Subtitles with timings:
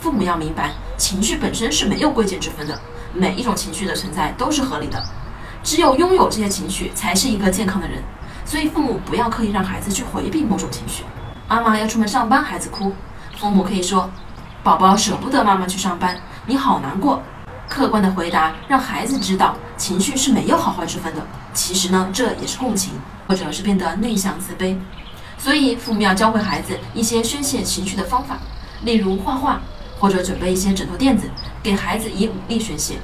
[0.00, 2.80] 父母要明白，情绪本身是没有贵贱之分的，
[3.12, 5.02] 每一种情绪的存在都是合理的。
[5.62, 8.02] 只有拥有这些情绪，才是一个健康的人。
[8.46, 11.04] 所以父母不要刻意让孩子去回避某种情绪。
[11.46, 12.92] 妈妈要出门上班，孩子哭，
[13.36, 14.10] 父母可以说
[14.64, 17.22] ：“宝宝舍不得妈妈去上班，你好难过。”
[17.68, 21.20] 客观的回答让孩子知道，情绪是没有好坏之分的。
[21.52, 22.94] 其实呢，这也是共情，
[23.28, 24.76] 或者是变得内向自卑。
[25.38, 28.38] 所以父母要教会孩子一些宣泄情绪的方法，
[28.82, 29.60] 例如画画，
[30.00, 31.28] 或者准备一些枕头垫子，
[31.62, 32.94] 给孩子以武力宣泄。